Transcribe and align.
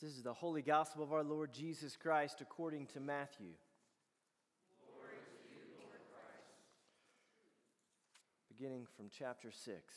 This 0.00 0.16
is 0.16 0.22
the 0.22 0.32
holy 0.32 0.62
gospel 0.62 1.02
of 1.02 1.12
our 1.12 1.22
Lord 1.22 1.52
Jesus 1.52 1.94
Christ 1.94 2.40
according 2.40 2.86
to 2.86 3.00
Matthew. 3.00 3.52
Glory 4.86 5.12
to 5.12 5.54
you, 5.54 5.60
Lord 5.78 6.00
Christ. 6.10 6.54
Beginning 8.48 8.86
from 8.96 9.10
chapter 9.10 9.50
6. 9.50 9.94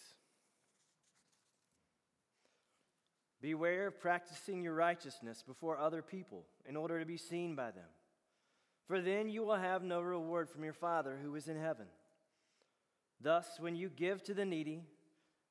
Beware 3.41 3.87
of 3.87 4.01
practicing 4.01 4.61
your 4.61 4.73
righteousness 4.73 5.41
before 5.41 5.77
other 5.77 6.01
people 6.01 6.43
in 6.67 6.75
order 6.75 6.99
to 6.99 7.05
be 7.05 7.15
seen 7.15 7.55
by 7.55 7.71
them, 7.71 7.89
for 8.85 8.99
then 8.99 9.29
you 9.29 9.43
will 9.43 9.55
have 9.55 9.83
no 9.83 10.01
reward 10.01 10.49
from 10.49 10.65
your 10.65 10.73
Father 10.73 11.17
who 11.23 11.33
is 11.35 11.47
in 11.47 11.57
heaven. 11.57 11.85
Thus, 13.21 13.57
when 13.57 13.77
you 13.77 13.87
give 13.87 14.21
to 14.23 14.33
the 14.33 14.43
needy, 14.43 14.83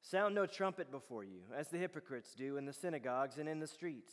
sound 0.03 0.35
no 0.35 0.45
trumpet 0.45 0.91
before 0.91 1.25
you, 1.25 1.41
as 1.57 1.69
the 1.69 1.79
hypocrites 1.79 2.35
do 2.35 2.59
in 2.59 2.67
the 2.67 2.73
synagogues 2.75 3.39
and 3.39 3.49
in 3.49 3.59
the 3.59 3.67
streets 3.67 4.13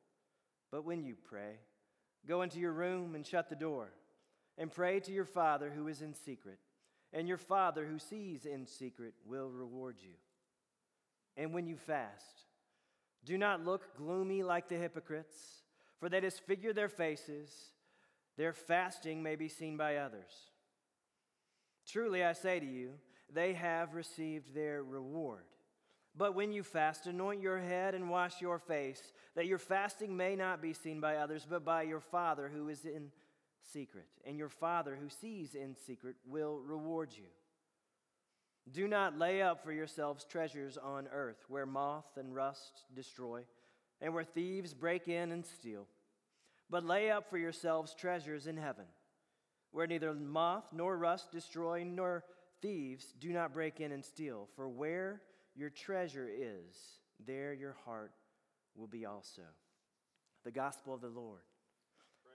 But 0.71 0.85
when 0.85 1.03
you 1.03 1.15
pray, 1.15 1.59
go 2.27 2.41
into 2.41 2.59
your 2.59 2.71
room 2.71 3.13
and 3.15 3.25
shut 3.25 3.49
the 3.49 3.55
door, 3.55 3.89
and 4.57 4.71
pray 4.71 4.99
to 5.01 5.11
your 5.11 5.25
Father 5.25 5.69
who 5.69 5.87
is 5.87 6.01
in 6.01 6.13
secret, 6.13 6.59
and 7.13 7.27
your 7.27 7.37
Father 7.37 7.85
who 7.85 7.99
sees 7.99 8.45
in 8.45 8.65
secret 8.65 9.13
will 9.25 9.49
reward 9.49 9.97
you. 10.01 10.13
And 11.35 11.53
when 11.53 11.67
you 11.67 11.75
fast, 11.75 12.45
do 13.25 13.37
not 13.37 13.65
look 13.65 13.95
gloomy 13.97 14.43
like 14.43 14.67
the 14.67 14.77
hypocrites, 14.77 15.35
for 15.99 16.09
they 16.09 16.19
disfigure 16.19 16.73
their 16.73 16.89
faces. 16.89 17.51
Their 18.37 18.53
fasting 18.53 19.21
may 19.21 19.35
be 19.35 19.49
seen 19.49 19.77
by 19.77 19.97
others. 19.97 20.31
Truly, 21.85 22.23
I 22.23 22.33
say 22.33 22.59
to 22.59 22.65
you, 22.65 22.93
they 23.33 23.53
have 23.53 23.93
received 23.93 24.53
their 24.53 24.83
reward. 24.83 25.43
But 26.15 26.35
when 26.35 26.51
you 26.51 26.63
fast, 26.63 27.07
anoint 27.07 27.41
your 27.41 27.59
head 27.59 27.95
and 27.95 28.09
wash 28.09 28.41
your 28.41 28.59
face, 28.59 29.01
that 29.35 29.45
your 29.45 29.57
fasting 29.57 30.17
may 30.17 30.35
not 30.35 30.61
be 30.61 30.73
seen 30.73 30.99
by 30.99 31.15
others, 31.15 31.47
but 31.49 31.63
by 31.63 31.83
your 31.83 32.01
Father 32.01 32.51
who 32.53 32.67
is 32.67 32.85
in 32.85 33.11
secret. 33.73 34.07
And 34.25 34.37
your 34.37 34.49
Father 34.49 34.97
who 35.01 35.07
sees 35.09 35.55
in 35.55 35.75
secret 35.87 36.15
will 36.25 36.59
reward 36.59 37.11
you. 37.15 37.27
Do 38.69 38.87
not 38.87 39.17
lay 39.17 39.41
up 39.41 39.63
for 39.63 39.71
yourselves 39.71 40.25
treasures 40.25 40.77
on 40.77 41.07
earth, 41.11 41.45
where 41.47 41.65
moth 41.65 42.17
and 42.17 42.35
rust 42.35 42.83
destroy, 42.93 43.43
and 44.01 44.13
where 44.13 44.23
thieves 44.23 44.73
break 44.73 45.07
in 45.07 45.31
and 45.31 45.45
steal. 45.45 45.87
But 46.69 46.85
lay 46.85 47.09
up 47.09 47.29
for 47.29 47.37
yourselves 47.37 47.95
treasures 47.95 48.47
in 48.47 48.57
heaven, 48.57 48.85
where 49.71 49.87
neither 49.87 50.13
moth 50.13 50.65
nor 50.73 50.97
rust 50.97 51.31
destroy, 51.31 51.83
nor 51.83 52.23
thieves 52.61 53.13
do 53.19 53.29
not 53.29 53.53
break 53.53 53.79
in 53.79 53.91
and 53.91 54.05
steal. 54.05 54.47
For 54.55 54.69
where 54.69 55.21
your 55.55 55.69
treasure 55.69 56.29
is, 56.29 56.75
there 57.25 57.53
your 57.53 57.75
heart 57.85 58.13
will 58.75 58.87
be 58.87 59.05
also. 59.05 59.43
The 60.43 60.51
gospel 60.51 60.93
of 60.93 61.01
the 61.01 61.07
Lord. 61.09 61.41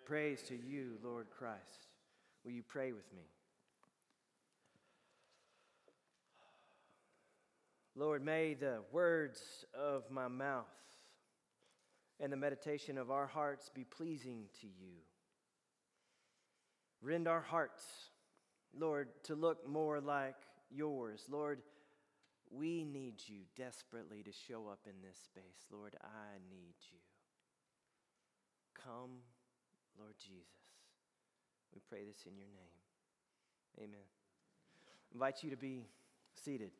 Praise, 0.05 0.41
Praise 0.41 0.49
to 0.49 0.57
you, 0.57 0.99
Lord 1.03 1.27
Christ. 1.37 1.89
Will 2.45 2.53
you 2.53 2.63
pray 2.63 2.93
with 2.93 3.13
me? 3.13 3.25
Lord, 7.97 8.23
may 8.23 8.55
the 8.55 8.81
words 8.93 9.65
of 9.75 10.11
my 10.11 10.29
mouth 10.29 10.67
and 12.21 12.31
the 12.31 12.37
meditation 12.37 12.99
of 12.99 13.11
our 13.11 13.27
hearts 13.27 13.71
be 13.75 13.85
pleasing 13.85 14.45
to 14.61 14.67
you. 14.67 14.97
Rend 17.01 17.27
our 17.27 17.41
hearts, 17.41 17.83
Lord, 18.79 19.09
to 19.25 19.35
look 19.35 19.67
more 19.67 20.01
like 20.01 20.37
yours. 20.71 21.25
Lord, 21.31 21.61
we 22.51 22.85
need 22.85 23.15
you 23.27 23.41
desperately 23.57 24.23
to 24.23 24.33
show 24.33 24.69
up 24.69 24.81
in 24.87 24.95
this 25.07 25.19
space. 25.19 25.67
Lord, 25.71 25.97
I 26.03 26.39
need 26.51 26.75
you. 26.91 26.99
Come, 28.75 29.23
Lord 29.99 30.15
Jesus. 30.19 30.47
We 31.75 31.81
pray 31.89 32.05
this 32.05 32.25
in 32.27 32.37
your 32.37 32.49
name. 32.49 33.89
Amen. 33.89 34.07
I 34.89 35.15
invite 35.15 35.43
you 35.43 35.51
to 35.51 35.57
be 35.57 35.87
seated. 36.35 36.71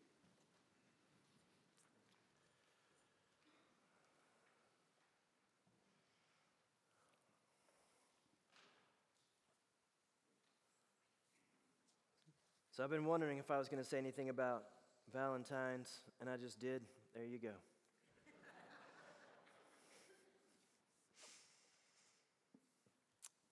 So 12.77 12.85
I've 12.85 12.91
been 12.91 13.07
wondering 13.07 13.39
if 13.39 13.51
I 13.51 13.57
was 13.57 13.69
going 13.69 13.83
to 13.83 13.89
say 13.89 13.97
anything 13.97 14.29
about 14.29 14.65
Valentine's, 15.13 16.01
and 16.21 16.29
I 16.29 16.37
just 16.37 16.59
did. 16.59 16.83
There 17.15 17.25
you 17.25 17.39
go. 17.39 17.51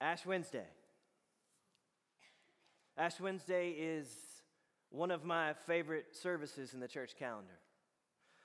Ash 0.01 0.27
Wednesday. 0.27 0.67
Ash 2.99 3.19
Wednesday 3.19 3.71
is 3.71 4.07
one 4.91 5.11
of 5.11 5.25
my 5.25 5.55
favorite 5.67 6.07
services 6.13 6.75
in 6.75 6.81
the 6.81 6.89
church 6.89 7.13
calendar. 7.19 7.59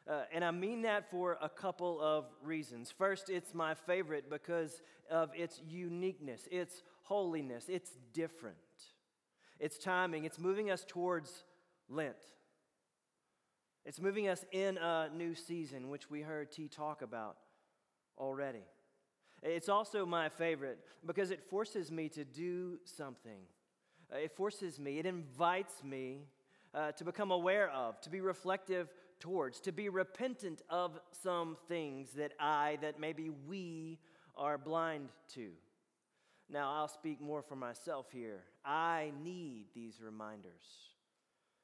Uh, 0.10 0.22
and 0.34 0.44
I 0.44 0.52
mean 0.52 0.84
that 0.84 1.12
for 1.12 1.38
a 1.42 1.50
couple 1.50 2.02
of 2.02 2.26
reasons. 2.44 2.92
First, 2.92 3.30
it's 3.30 3.54
my 3.54 3.76
favorite 3.76 4.30
because 4.30 4.82
of 5.12 5.30
its 5.36 5.62
uniqueness, 5.68 6.48
its 6.50 6.82
holiness, 7.04 7.66
it's 7.68 7.92
different. 8.14 8.56
Its 9.60 9.78
timing, 9.78 10.26
it's 10.26 10.40
moving 10.40 10.72
us 10.72 10.86
towards 10.88 11.44
Lent. 11.90 12.16
It's 13.90 14.00
moving 14.00 14.28
us 14.28 14.46
in 14.52 14.78
a 14.78 15.10
new 15.12 15.34
season, 15.34 15.90
which 15.90 16.12
we 16.12 16.22
heard 16.22 16.52
T 16.52 16.68
talk 16.68 17.02
about 17.02 17.38
already. 18.20 18.62
It's 19.42 19.68
also 19.68 20.06
my 20.06 20.30
favorite 20.30 20.78
because 21.08 21.32
it 21.32 21.42
forces 21.42 21.92
me 21.92 22.08
to 22.10 22.24
do 22.24 22.78
something. 22.86 23.40
Uh, 24.14 24.18
it 24.18 24.32
forces 24.32 24.78
me, 24.78 25.00
it 25.00 25.08
invites 25.08 25.84
me 25.84 26.28
uh, 26.76 26.92
to 26.92 27.04
become 27.04 27.32
aware 27.32 27.72
of, 27.72 28.00
to 28.02 28.12
be 28.12 28.22
reflective 28.22 28.94
towards, 29.20 29.60
to 29.62 29.72
be 29.72 29.90
repentant 29.90 30.62
of 30.70 31.00
some 31.24 31.58
things 31.68 32.12
that 32.12 32.34
I, 32.40 32.78
that 32.84 33.00
maybe 33.00 33.32
we 33.48 33.98
are 34.38 34.60
blind 34.60 35.10
to. 35.34 35.50
Now, 36.48 36.76
I'll 36.76 36.88
speak 36.88 37.20
more 37.20 37.42
for 37.42 37.56
myself 37.56 38.06
here. 38.12 38.44
I 38.64 39.14
need 39.24 39.66
these 39.74 40.00
reminders 40.00 40.90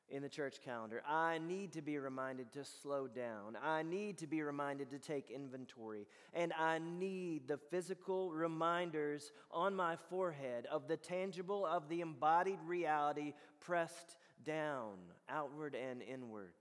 in 0.09 0.21
the 0.21 0.29
church 0.29 0.57
calendar. 0.63 1.01
I 1.07 1.39
need 1.39 1.73
to 1.73 1.81
be 1.81 1.97
reminded 1.97 2.51
to 2.53 2.63
slow 2.63 3.07
down. 3.07 3.57
I 3.63 3.83
need 3.83 4.19
to 4.19 4.27
be 4.27 4.41
reminded 4.43 4.91
to 4.91 4.99
take 4.99 5.31
inventory. 5.31 6.07
And 6.33 6.53
I 6.53 6.79
need 6.79 7.47
the 7.47 7.57
physical 7.57 8.31
reminders 8.31 9.31
on 9.51 9.75
my 9.75 9.95
forehead 10.09 10.67
of 10.71 10.87
the 10.87 10.97
tangible, 10.97 11.65
of 11.65 11.89
the 11.89 12.01
embodied 12.01 12.59
reality 12.65 13.33
pressed 13.59 14.17
down, 14.43 14.93
outward 15.27 15.75
and 15.75 16.01
inward. 16.01 16.53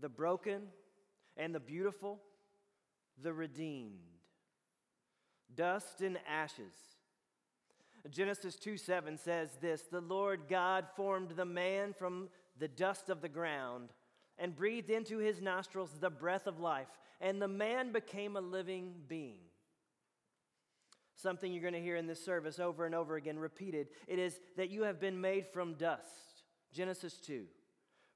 The 0.00 0.08
broken 0.08 0.62
and 1.36 1.54
the 1.54 1.60
beautiful, 1.60 2.20
the 3.22 3.32
redeemed. 3.32 3.98
Dust 5.54 6.00
and 6.00 6.18
ashes 6.26 6.72
Genesis 8.10 8.56
2 8.56 8.76
7 8.76 9.16
says 9.16 9.50
this 9.60 9.82
The 9.82 10.00
Lord 10.00 10.42
God 10.48 10.86
formed 10.96 11.30
the 11.30 11.44
man 11.44 11.92
from 11.92 12.28
the 12.58 12.68
dust 12.68 13.08
of 13.08 13.20
the 13.20 13.28
ground 13.28 13.90
and 14.38 14.56
breathed 14.56 14.90
into 14.90 15.18
his 15.18 15.40
nostrils 15.40 15.90
the 16.00 16.10
breath 16.10 16.46
of 16.46 16.58
life, 16.58 16.88
and 17.20 17.40
the 17.40 17.48
man 17.48 17.92
became 17.92 18.36
a 18.36 18.40
living 18.40 18.94
being. 19.06 19.38
Something 21.14 21.52
you're 21.52 21.62
going 21.62 21.74
to 21.74 21.80
hear 21.80 21.96
in 21.96 22.08
this 22.08 22.24
service 22.24 22.58
over 22.58 22.84
and 22.84 22.94
over 22.94 23.14
again 23.14 23.38
repeated 23.38 23.88
it 24.08 24.18
is 24.18 24.40
that 24.56 24.70
you 24.70 24.82
have 24.82 24.98
been 24.98 25.20
made 25.20 25.46
from 25.46 25.74
dust. 25.74 26.42
Genesis 26.72 27.18
2. 27.18 27.44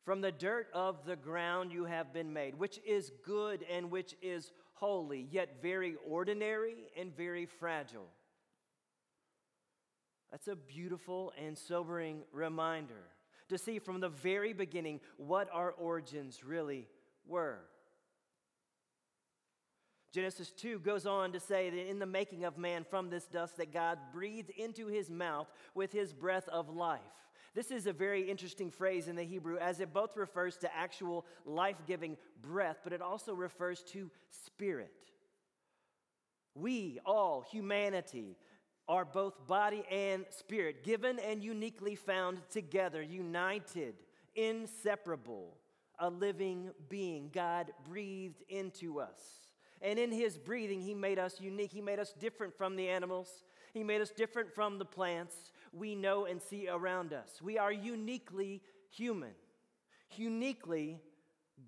From 0.04 0.20
the 0.20 0.32
dirt 0.32 0.68
of 0.72 1.04
the 1.04 1.16
ground 1.16 1.72
you 1.72 1.84
have 1.84 2.12
been 2.12 2.32
made, 2.32 2.58
which 2.58 2.80
is 2.86 3.12
good 3.24 3.64
and 3.70 3.90
which 3.90 4.16
is 4.22 4.52
holy, 4.72 5.28
yet 5.30 5.62
very 5.62 5.96
ordinary 6.08 6.74
and 6.98 7.16
very 7.16 7.46
fragile. 7.46 8.08
That's 10.36 10.48
a 10.48 10.54
beautiful 10.54 11.32
and 11.42 11.56
sobering 11.56 12.20
reminder 12.30 13.04
to 13.48 13.56
see 13.56 13.78
from 13.78 14.00
the 14.00 14.10
very 14.10 14.52
beginning 14.52 15.00
what 15.16 15.48
our 15.50 15.70
origins 15.70 16.44
really 16.44 16.88
were. 17.26 17.60
Genesis 20.12 20.52
2 20.52 20.80
goes 20.80 21.06
on 21.06 21.32
to 21.32 21.40
say 21.40 21.70
that 21.70 21.88
in 21.88 21.98
the 21.98 22.04
making 22.04 22.44
of 22.44 22.58
man 22.58 22.84
from 22.84 23.08
this 23.08 23.24
dust 23.24 23.56
that 23.56 23.72
God 23.72 23.96
breathed 24.12 24.50
into 24.50 24.88
his 24.88 25.08
mouth 25.08 25.48
with 25.74 25.90
his 25.90 26.12
breath 26.12 26.48
of 26.48 26.68
life. 26.68 27.00
This 27.54 27.70
is 27.70 27.86
a 27.86 27.94
very 27.94 28.28
interesting 28.30 28.70
phrase 28.70 29.08
in 29.08 29.16
the 29.16 29.24
Hebrew 29.24 29.56
as 29.56 29.80
it 29.80 29.94
both 29.94 30.18
refers 30.18 30.58
to 30.58 30.76
actual 30.76 31.24
life 31.46 31.78
giving 31.86 32.18
breath, 32.42 32.80
but 32.84 32.92
it 32.92 33.00
also 33.00 33.32
refers 33.32 33.82
to 33.84 34.10
spirit. 34.28 34.92
We, 36.54 37.00
all 37.06 37.42
humanity, 37.50 38.36
are 38.88 39.04
both 39.04 39.46
body 39.46 39.84
and 39.90 40.24
spirit, 40.30 40.84
given 40.84 41.18
and 41.18 41.42
uniquely 41.42 41.94
found 41.94 42.38
together, 42.50 43.02
united, 43.02 43.94
inseparable, 44.34 45.56
a 45.98 46.08
living 46.08 46.70
being. 46.88 47.30
God 47.32 47.72
breathed 47.88 48.42
into 48.48 49.00
us. 49.00 49.20
And 49.82 49.98
in 49.98 50.12
his 50.12 50.38
breathing, 50.38 50.80
he 50.80 50.94
made 50.94 51.18
us 51.18 51.40
unique. 51.40 51.72
He 51.72 51.82
made 51.82 51.98
us 51.98 52.14
different 52.18 52.56
from 52.56 52.76
the 52.76 52.88
animals, 52.88 53.44
he 53.74 53.84
made 53.84 54.00
us 54.00 54.10
different 54.10 54.54
from 54.54 54.78
the 54.78 54.84
plants 54.84 55.52
we 55.72 55.94
know 55.94 56.24
and 56.24 56.40
see 56.40 56.68
around 56.68 57.12
us. 57.12 57.42
We 57.42 57.58
are 57.58 57.72
uniquely 57.72 58.62
human, 58.88 59.34
uniquely 60.16 61.00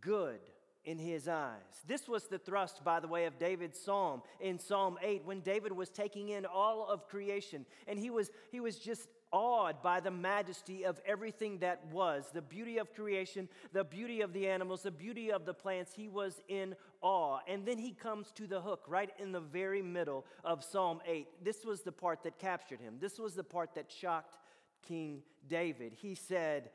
good 0.00 0.40
in 0.88 0.98
his 0.98 1.28
eyes. 1.28 1.84
This 1.86 2.08
was 2.08 2.24
the 2.24 2.38
thrust, 2.38 2.82
by 2.82 2.98
the 2.98 3.06
way, 3.06 3.26
of 3.26 3.38
David's 3.38 3.78
psalm 3.78 4.22
in 4.40 4.58
Psalm 4.58 4.96
8 5.02 5.22
when 5.26 5.40
David 5.40 5.70
was 5.72 5.90
taking 5.90 6.30
in 6.30 6.46
all 6.46 6.88
of 6.88 7.06
creation 7.06 7.66
and 7.86 7.98
he 7.98 8.08
was, 8.08 8.30
he 8.50 8.58
was 8.58 8.78
just 8.78 9.06
awed 9.30 9.82
by 9.82 10.00
the 10.00 10.10
majesty 10.10 10.86
of 10.86 10.98
everything 11.04 11.58
that 11.58 11.84
was 11.92 12.30
the 12.32 12.40
beauty 12.40 12.78
of 12.78 12.94
creation, 12.94 13.50
the 13.74 13.84
beauty 13.84 14.22
of 14.22 14.32
the 14.32 14.48
animals, 14.48 14.82
the 14.82 14.90
beauty 14.90 15.30
of 15.30 15.44
the 15.44 15.52
plants. 15.52 15.92
He 15.94 16.08
was 16.08 16.40
in 16.48 16.74
awe. 17.02 17.40
And 17.46 17.66
then 17.66 17.76
he 17.76 17.92
comes 17.92 18.32
to 18.36 18.46
the 18.46 18.62
hook 18.62 18.84
right 18.88 19.10
in 19.18 19.30
the 19.30 19.40
very 19.40 19.82
middle 19.82 20.24
of 20.42 20.64
Psalm 20.64 21.02
8. 21.06 21.26
This 21.44 21.66
was 21.66 21.82
the 21.82 21.92
part 21.92 22.22
that 22.22 22.38
captured 22.38 22.80
him, 22.80 22.94
this 22.98 23.18
was 23.18 23.34
the 23.34 23.44
part 23.44 23.74
that 23.74 23.92
shocked 23.92 24.38
King 24.86 25.20
David. 25.46 25.92
He 26.00 26.14
said, 26.14 26.70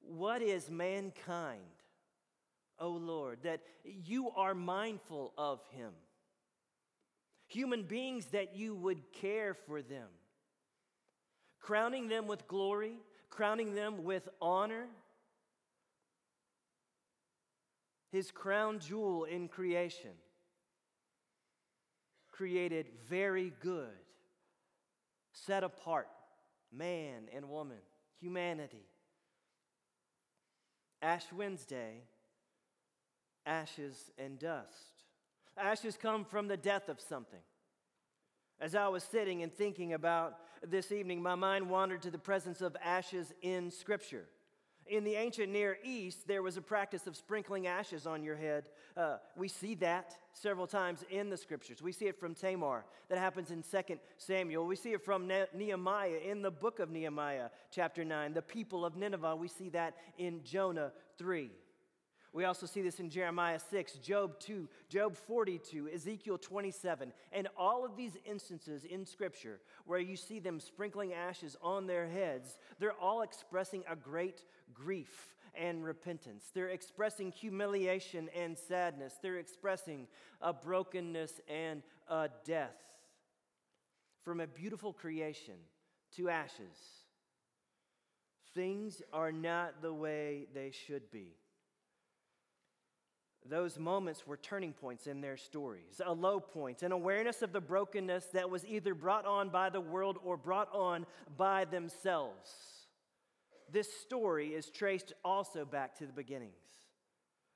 What 0.00 0.42
is 0.42 0.68
mankind? 0.68 1.75
O 2.78 2.90
Lord, 2.90 3.38
that 3.42 3.60
you 3.84 4.30
are 4.30 4.54
mindful 4.54 5.32
of 5.38 5.60
him. 5.70 5.92
Human 7.48 7.84
beings, 7.84 8.26
that 8.26 8.56
you 8.56 8.74
would 8.74 9.12
care 9.12 9.54
for 9.54 9.80
them, 9.80 10.08
crowning 11.60 12.08
them 12.08 12.26
with 12.26 12.48
glory, 12.48 12.98
crowning 13.30 13.74
them 13.74 14.04
with 14.04 14.28
honor. 14.40 14.86
His 18.10 18.30
crown 18.30 18.78
jewel 18.80 19.24
in 19.24 19.48
creation, 19.48 20.10
created 22.32 22.86
very 23.08 23.52
good, 23.60 23.88
set 25.32 25.62
apart 25.64 26.08
man 26.72 27.28
and 27.34 27.48
woman, 27.48 27.78
humanity. 28.20 28.84
Ash 31.02 31.24
Wednesday 31.32 32.02
ashes 33.46 34.10
and 34.18 34.38
dust. 34.38 35.04
Ashes 35.56 35.96
come 36.00 36.24
from 36.24 36.48
the 36.48 36.56
death 36.56 36.88
of 36.88 37.00
something. 37.00 37.40
As 38.60 38.74
I 38.74 38.88
was 38.88 39.04
sitting 39.04 39.42
and 39.42 39.52
thinking 39.52 39.92
about 39.92 40.38
this 40.66 40.90
evening, 40.90 41.22
my 41.22 41.34
mind 41.34 41.68
wandered 41.68 42.02
to 42.02 42.10
the 42.10 42.18
presence 42.18 42.60
of 42.60 42.76
ashes 42.82 43.32
in 43.42 43.70
Scripture. 43.70 44.26
In 44.88 45.02
the 45.02 45.16
ancient 45.16 45.52
Near 45.52 45.78
East, 45.82 46.28
there 46.28 46.42
was 46.42 46.56
a 46.56 46.62
practice 46.62 47.06
of 47.06 47.16
sprinkling 47.16 47.66
ashes 47.66 48.06
on 48.06 48.22
your 48.22 48.36
head. 48.36 48.68
Uh, 48.96 49.16
we 49.36 49.48
see 49.48 49.74
that 49.76 50.16
several 50.32 50.66
times 50.66 51.04
in 51.10 51.28
the 51.28 51.36
scriptures. 51.36 51.82
We 51.82 51.90
see 51.90 52.06
it 52.06 52.20
from 52.20 52.34
Tamar, 52.34 52.84
that 53.08 53.18
happens 53.18 53.50
in 53.50 53.62
2 53.62 53.98
Samuel. 54.16 54.64
We 54.64 54.76
see 54.76 54.92
it 54.92 55.04
from 55.04 55.26
ne- 55.26 55.46
Nehemiah 55.52 56.20
in 56.24 56.40
the 56.40 56.52
book 56.52 56.78
of 56.78 56.90
Nehemiah, 56.90 57.48
chapter 57.72 58.04
9. 58.04 58.32
The 58.32 58.42
people 58.42 58.84
of 58.84 58.96
Nineveh, 58.96 59.34
we 59.34 59.48
see 59.48 59.70
that 59.70 59.96
in 60.18 60.44
Jonah 60.44 60.92
3. 61.18 61.50
We 62.36 62.44
also 62.44 62.66
see 62.66 62.82
this 62.82 63.00
in 63.00 63.08
Jeremiah 63.08 63.58
6, 63.58 63.94
Job 63.94 64.38
2, 64.40 64.68
Job 64.90 65.16
42, 65.16 65.88
Ezekiel 65.88 66.36
27, 66.36 67.10
and 67.32 67.48
all 67.56 67.82
of 67.82 67.96
these 67.96 68.18
instances 68.26 68.84
in 68.84 69.06
Scripture 69.06 69.58
where 69.86 70.00
you 70.00 70.16
see 70.16 70.38
them 70.38 70.60
sprinkling 70.60 71.14
ashes 71.14 71.56
on 71.62 71.86
their 71.86 72.06
heads, 72.06 72.58
they're 72.78 72.92
all 72.92 73.22
expressing 73.22 73.84
a 73.90 73.96
great 73.96 74.44
grief 74.74 75.34
and 75.54 75.82
repentance. 75.82 76.50
They're 76.52 76.68
expressing 76.68 77.32
humiliation 77.32 78.28
and 78.36 78.58
sadness. 78.58 79.14
They're 79.22 79.38
expressing 79.38 80.06
a 80.42 80.52
brokenness 80.52 81.40
and 81.48 81.82
a 82.06 82.28
death. 82.44 82.76
From 84.26 84.40
a 84.40 84.46
beautiful 84.46 84.92
creation 84.92 85.54
to 86.16 86.28
ashes, 86.28 86.76
things 88.54 89.00
are 89.10 89.32
not 89.32 89.80
the 89.80 89.94
way 89.94 90.48
they 90.52 90.70
should 90.70 91.10
be. 91.10 91.32
Those 93.48 93.78
moments 93.78 94.26
were 94.26 94.36
turning 94.36 94.72
points 94.72 95.06
in 95.06 95.20
their 95.20 95.36
stories, 95.36 96.00
a 96.04 96.12
low 96.12 96.40
point, 96.40 96.82
an 96.82 96.92
awareness 96.92 97.42
of 97.42 97.52
the 97.52 97.60
brokenness 97.60 98.26
that 98.32 98.50
was 98.50 98.64
either 98.64 98.94
brought 98.94 99.26
on 99.26 99.50
by 99.50 99.70
the 99.70 99.80
world 99.80 100.18
or 100.24 100.36
brought 100.36 100.72
on 100.72 101.06
by 101.36 101.64
themselves. 101.64 102.50
This 103.70 103.92
story 104.00 104.48
is 104.48 104.70
traced 104.70 105.12
also 105.24 105.64
back 105.64 105.96
to 105.98 106.06
the 106.06 106.12
beginnings, 106.12 106.52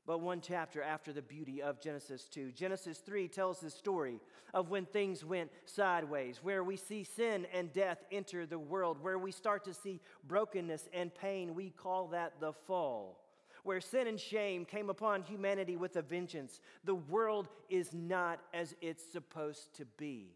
but 0.06 0.20
one 0.20 0.40
chapter 0.40 0.82
after 0.82 1.12
the 1.12 1.22
beauty 1.22 1.62
of 1.62 1.80
Genesis 1.80 2.28
2. 2.28 2.52
Genesis 2.52 2.98
3 2.98 3.28
tells 3.28 3.60
the 3.60 3.70
story 3.70 4.20
of 4.52 4.70
when 4.70 4.86
things 4.86 5.24
went 5.24 5.50
sideways, 5.66 6.40
where 6.42 6.64
we 6.64 6.76
see 6.76 7.04
sin 7.04 7.46
and 7.52 7.72
death 7.72 7.98
enter 8.10 8.46
the 8.46 8.58
world, 8.58 9.02
where 9.02 9.18
we 9.18 9.30
start 9.32 9.64
to 9.64 9.74
see 9.74 10.00
brokenness 10.26 10.88
and 10.92 11.14
pain. 11.14 11.54
We 11.54 11.70
call 11.70 12.08
that 12.08 12.40
the 12.40 12.52
fall 12.52 13.20
where 13.64 13.80
sin 13.80 14.06
and 14.06 14.18
shame 14.18 14.64
came 14.64 14.90
upon 14.90 15.22
humanity 15.22 15.76
with 15.76 15.96
a 15.96 16.02
vengeance. 16.02 16.60
The 16.84 16.94
world 16.94 17.48
is 17.68 17.92
not 17.92 18.40
as 18.54 18.74
it's 18.80 19.04
supposed 19.12 19.74
to 19.76 19.84
be. 19.96 20.34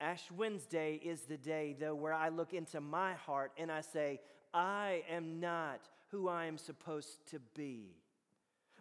Ash 0.00 0.30
Wednesday 0.30 1.00
is 1.02 1.22
the 1.22 1.36
day, 1.36 1.76
though, 1.78 1.94
where 1.94 2.14
I 2.14 2.28
look 2.28 2.54
into 2.54 2.80
my 2.80 3.14
heart 3.14 3.52
and 3.58 3.70
I 3.70 3.80
say, 3.80 4.20
I 4.54 5.02
am 5.10 5.40
not 5.40 5.80
who 6.10 6.28
I 6.28 6.46
am 6.46 6.56
supposed 6.56 7.26
to 7.30 7.40
be. 7.54 7.96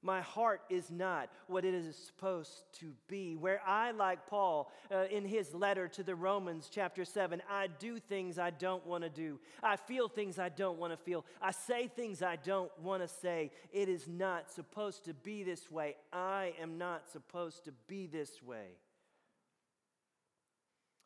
My 0.02 0.22
heart 0.22 0.62
is 0.70 0.92
not 0.92 1.30
what 1.48 1.66
it 1.66 1.74
is 1.74 1.96
supposed 1.96 2.64
to 2.80 2.94
be. 3.08 3.36
Where 3.36 3.62
I, 3.66 3.92
like 3.92 4.28
Paul 4.28 4.71
uh, 4.92 5.06
in 5.10 5.26
his 5.26 5.54
letter 5.54 5.88
to 5.90 6.04
the 6.04 6.16
Romans, 6.16 6.69
chapter 6.71 7.04
7, 7.04 7.42
I 7.50 7.68
do 7.80 8.00
things 8.00 8.38
I 8.38 8.52
don't 8.52 8.86
want 8.86 9.04
to 9.04 9.10
do. 9.10 9.40
I 9.64 9.76
feel 9.76 10.07
things 10.07 10.40
I 10.40 10.50
don't 10.50 10.78
want 10.78 10.94
to 10.94 10.98
feel. 10.98 11.26
I 11.42 11.52
say 11.52 11.88
things 11.88 12.21
I 12.21 12.36
don't 12.36 12.71
want 12.80 13.02
to 13.02 13.07
say. 13.07 13.52
It 13.71 13.90
is 13.90 14.07
not 14.07 14.52
supposed 14.52 15.06
to 15.06 15.14
be 15.14 15.44
this 15.44 15.71
way. 15.71 15.95
I 16.14 16.54
am 16.62 16.78
not 16.78 17.10
supposed 17.12 17.66
to 17.66 17.71
be 17.88 18.07
this 18.07 18.42
way. 18.44 18.78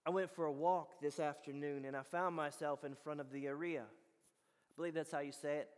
I 0.06 0.10
went 0.10 0.32
for 0.32 0.46
a 0.46 0.52
walk 0.52 1.00
this 1.02 1.20
afternoon 1.20 1.86
and 1.86 1.96
I 1.96 2.02
found 2.02 2.36
myself 2.36 2.84
in 2.84 2.96
front 2.96 3.20
of 3.20 3.32
the 3.32 3.46
area. 3.46 3.84
I 3.84 4.74
believe 4.76 4.96
that's 4.96 5.12
how 5.12 5.20
you 5.20 5.32
say 5.32 5.58
it. 5.58 5.70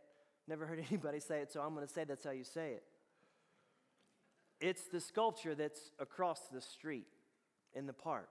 Never 0.48 0.66
heard 0.66 0.82
anybody 0.90 1.20
say 1.20 1.40
it, 1.40 1.52
so 1.52 1.60
I'm 1.60 1.74
going 1.74 1.86
to 1.86 1.92
say 1.92 2.04
that's 2.04 2.24
how 2.24 2.30
you 2.30 2.44
say 2.44 2.72
it. 2.72 2.82
It's 4.64 4.86
the 4.86 4.98
sculpture 4.98 5.54
that's 5.54 5.90
across 5.98 6.40
the 6.50 6.62
street 6.62 7.04
in 7.74 7.84
the 7.84 7.92
park. 7.92 8.30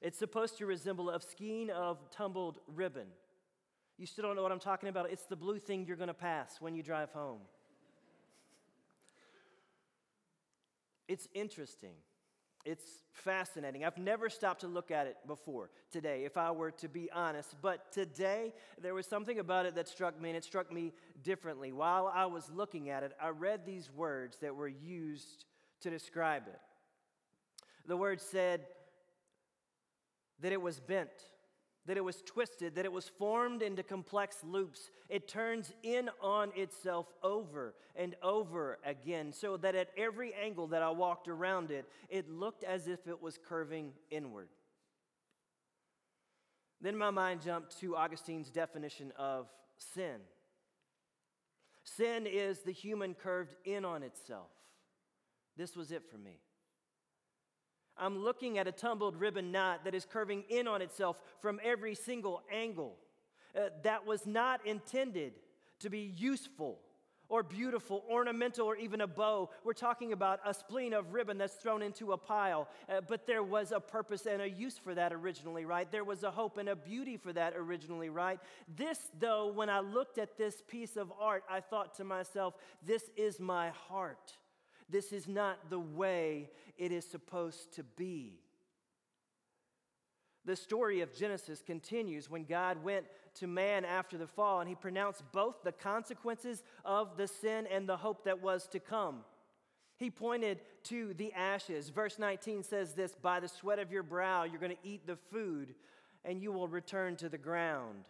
It's 0.00 0.18
supposed 0.18 0.58
to 0.58 0.66
resemble 0.66 1.10
a 1.10 1.20
skein 1.20 1.70
of 1.70 2.10
tumbled 2.10 2.58
ribbon. 2.74 3.06
You 3.96 4.04
still 4.06 4.24
don't 4.24 4.34
know 4.34 4.42
what 4.42 4.50
I'm 4.50 4.58
talking 4.58 4.88
about? 4.88 5.12
It's 5.12 5.26
the 5.26 5.36
blue 5.36 5.60
thing 5.60 5.84
you're 5.86 5.96
going 5.96 6.08
to 6.08 6.12
pass 6.12 6.56
when 6.58 6.74
you 6.74 6.82
drive 6.82 7.12
home. 7.12 7.38
It's 11.06 11.28
interesting. 11.34 11.94
It's 12.64 12.84
fascinating. 13.12 13.84
I've 13.84 13.96
never 13.96 14.28
stopped 14.28 14.62
to 14.62 14.66
look 14.66 14.90
at 14.90 15.06
it 15.06 15.18
before 15.28 15.70
today, 15.92 16.24
if 16.24 16.36
I 16.36 16.50
were 16.50 16.72
to 16.72 16.88
be 16.88 17.08
honest. 17.12 17.54
But 17.62 17.92
today, 17.92 18.54
there 18.82 18.92
was 18.92 19.06
something 19.06 19.38
about 19.38 19.66
it 19.66 19.76
that 19.76 19.86
struck 19.86 20.20
me, 20.20 20.30
and 20.30 20.36
it 20.36 20.42
struck 20.42 20.72
me 20.72 20.94
differently. 21.22 21.70
While 21.70 22.10
I 22.12 22.26
was 22.26 22.50
looking 22.52 22.90
at 22.90 23.04
it, 23.04 23.12
I 23.22 23.28
read 23.28 23.64
these 23.64 23.88
words 23.94 24.38
that 24.38 24.56
were 24.56 24.66
used 24.66 25.44
to 25.80 25.90
describe 25.90 26.46
it. 26.46 26.60
The 27.86 27.96
word 27.96 28.20
said 28.20 28.66
that 30.40 30.52
it 30.52 30.60
was 30.60 30.80
bent, 30.80 31.10
that 31.86 31.96
it 31.96 32.04
was 32.04 32.22
twisted, 32.22 32.74
that 32.74 32.84
it 32.84 32.92
was 32.92 33.08
formed 33.08 33.62
into 33.62 33.82
complex 33.82 34.36
loops. 34.44 34.90
It 35.08 35.28
turns 35.28 35.72
in 35.82 36.10
on 36.22 36.52
itself 36.54 37.06
over 37.22 37.74
and 37.96 38.14
over 38.22 38.78
again, 38.84 39.32
so 39.32 39.56
that 39.58 39.74
at 39.74 39.88
every 39.96 40.32
angle 40.34 40.68
that 40.68 40.82
I 40.82 40.90
walked 40.90 41.28
around 41.28 41.70
it, 41.70 41.86
it 42.08 42.30
looked 42.30 42.64
as 42.64 42.86
if 42.86 43.06
it 43.06 43.20
was 43.20 43.38
curving 43.38 43.92
inward. 44.10 44.48
Then 46.80 46.96
my 46.96 47.10
mind 47.10 47.42
jumped 47.42 47.78
to 47.80 47.96
Augustine's 47.96 48.50
definition 48.50 49.12
of 49.18 49.48
sin. 49.76 50.20
Sin 51.84 52.26
is 52.26 52.60
the 52.60 52.72
human 52.72 53.14
curved 53.14 53.54
in 53.64 53.84
on 53.84 54.02
itself. 54.02 54.48
This 55.60 55.76
was 55.76 55.92
it 55.92 56.02
for 56.10 56.16
me. 56.16 56.38
I'm 57.98 58.18
looking 58.18 58.56
at 58.56 58.66
a 58.66 58.72
tumbled 58.72 59.14
ribbon 59.14 59.52
knot 59.52 59.84
that 59.84 59.94
is 59.94 60.06
curving 60.06 60.44
in 60.48 60.66
on 60.66 60.80
itself 60.80 61.18
from 61.40 61.60
every 61.62 61.94
single 61.94 62.40
angle. 62.50 62.96
Uh, 63.54 63.68
that 63.82 64.06
was 64.06 64.26
not 64.26 64.66
intended 64.66 65.34
to 65.80 65.90
be 65.90 66.14
useful 66.16 66.78
or 67.28 67.42
beautiful, 67.42 68.04
ornamental, 68.10 68.66
or 68.66 68.76
even 68.76 69.02
a 69.02 69.06
bow. 69.06 69.50
We're 69.62 69.74
talking 69.74 70.14
about 70.14 70.40
a 70.46 70.54
spleen 70.54 70.94
of 70.94 71.12
ribbon 71.12 71.36
that's 71.36 71.56
thrown 71.56 71.82
into 71.82 72.12
a 72.12 72.16
pile. 72.16 72.66
Uh, 72.88 73.02
but 73.06 73.26
there 73.26 73.42
was 73.42 73.70
a 73.70 73.80
purpose 73.80 74.24
and 74.24 74.40
a 74.40 74.48
use 74.48 74.78
for 74.78 74.94
that 74.94 75.12
originally, 75.12 75.66
right? 75.66 75.92
There 75.92 76.04
was 76.04 76.22
a 76.22 76.30
hope 76.30 76.56
and 76.56 76.70
a 76.70 76.74
beauty 76.74 77.18
for 77.18 77.34
that 77.34 77.52
originally, 77.54 78.08
right? 78.08 78.40
This, 78.78 78.98
though, 79.18 79.52
when 79.52 79.68
I 79.68 79.80
looked 79.80 80.16
at 80.16 80.38
this 80.38 80.62
piece 80.66 80.96
of 80.96 81.12
art, 81.20 81.44
I 81.50 81.60
thought 81.60 81.96
to 81.96 82.04
myself, 82.04 82.54
this 82.82 83.10
is 83.14 83.38
my 83.38 83.68
heart. 83.88 84.38
This 84.90 85.12
is 85.12 85.28
not 85.28 85.70
the 85.70 85.78
way 85.78 86.50
it 86.78 86.92
is 86.92 87.04
supposed 87.04 87.74
to 87.74 87.82
be. 87.82 88.40
The 90.44 90.56
story 90.56 91.00
of 91.00 91.14
Genesis 91.14 91.62
continues 91.64 92.30
when 92.30 92.44
God 92.44 92.82
went 92.82 93.06
to 93.34 93.46
man 93.46 93.84
after 93.84 94.16
the 94.16 94.26
fall 94.26 94.60
and 94.60 94.68
he 94.68 94.74
pronounced 94.74 95.22
both 95.32 95.62
the 95.62 95.72
consequences 95.72 96.62
of 96.84 97.16
the 97.16 97.28
sin 97.28 97.66
and 97.70 97.88
the 97.88 97.96
hope 97.96 98.24
that 98.24 98.42
was 98.42 98.66
to 98.68 98.80
come. 98.80 99.20
He 99.96 100.10
pointed 100.10 100.60
to 100.84 101.12
the 101.14 101.32
ashes. 101.34 101.90
Verse 101.90 102.18
19 102.18 102.62
says 102.62 102.94
this 102.94 103.14
By 103.14 103.38
the 103.38 103.48
sweat 103.48 103.78
of 103.78 103.92
your 103.92 104.02
brow, 104.02 104.44
you're 104.44 104.58
going 104.58 104.76
to 104.76 104.88
eat 104.88 105.06
the 105.06 105.16
food 105.16 105.74
and 106.24 106.42
you 106.42 106.52
will 106.52 106.68
return 106.68 107.16
to 107.16 107.28
the 107.28 107.38
ground. 107.38 108.06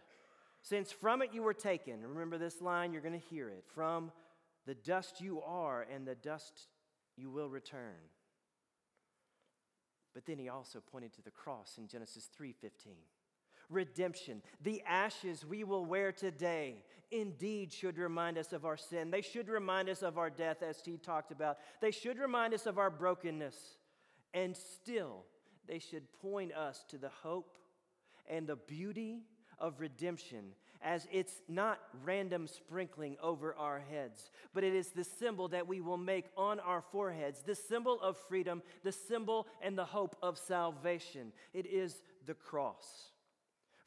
Since 0.61 0.91
from 0.91 1.21
it 1.21 1.33
you 1.33 1.43
were 1.43 1.53
taken, 1.53 2.01
remember 2.01 2.37
this 2.37 2.61
line, 2.61 2.93
you're 2.93 3.01
going 3.01 3.19
to 3.19 3.27
hear 3.27 3.49
it. 3.49 3.65
From 3.75 4.11
the 4.65 4.75
dust 4.75 5.21
you 5.21 5.41
are, 5.41 5.81
and 5.81 6.07
the 6.07 6.15
dust 6.15 6.67
you 7.17 7.29
will 7.29 7.49
return. 7.49 8.09
But 10.13 10.25
then 10.25 10.37
he 10.37 10.49
also 10.49 10.81
pointed 10.81 11.13
to 11.13 11.21
the 11.21 11.31
cross 11.31 11.77
in 11.77 11.87
Genesis 11.87 12.27
3:15. 12.27 12.97
Redemption, 13.69 14.43
the 14.59 14.81
ashes 14.83 15.45
we 15.45 15.63
will 15.63 15.85
wear 15.85 16.11
today, 16.11 16.83
indeed 17.09 17.71
should 17.71 17.97
remind 17.97 18.37
us 18.37 18.51
of 18.51 18.65
our 18.65 18.75
sin. 18.75 19.11
They 19.11 19.21
should 19.21 19.47
remind 19.47 19.87
us 19.87 20.03
of 20.03 20.17
our 20.17 20.29
death, 20.29 20.61
as 20.61 20.81
he 20.83 20.97
talked 20.97 21.31
about. 21.31 21.57
They 21.79 21.91
should 21.91 22.19
remind 22.19 22.53
us 22.53 22.65
of 22.65 22.77
our 22.77 22.89
brokenness. 22.89 23.77
And 24.33 24.57
still, 24.57 25.25
they 25.67 25.79
should 25.79 26.11
point 26.21 26.53
us 26.53 26.83
to 26.89 26.97
the 26.97 27.09
hope 27.09 27.57
and 28.27 28.47
the 28.47 28.57
beauty 28.57 29.23
of 29.57 29.79
redemption 29.79 30.55
as 30.83 31.07
it's 31.11 31.41
not 31.47 31.79
random 32.03 32.47
sprinkling 32.47 33.17
over 33.21 33.55
our 33.55 33.79
heads, 33.79 34.31
but 34.53 34.63
it 34.63 34.73
is 34.73 34.89
the 34.89 35.03
symbol 35.03 35.47
that 35.49 35.67
we 35.67 35.81
will 35.81 35.97
make 35.97 36.25
on 36.35 36.59
our 36.59 36.81
foreheads, 36.91 37.41
the 37.41 37.55
symbol 37.55 37.99
of 38.01 38.17
freedom, 38.27 38.61
the 38.83 38.91
symbol 38.91 39.47
and 39.61 39.77
the 39.77 39.85
hope 39.85 40.15
of 40.21 40.37
salvation. 40.37 41.31
It 41.53 41.65
is 41.65 42.01
the 42.25 42.33
cross. 42.33 43.11